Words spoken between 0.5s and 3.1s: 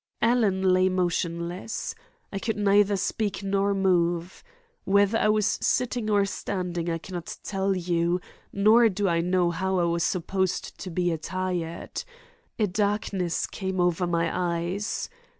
lay motionless. I could neither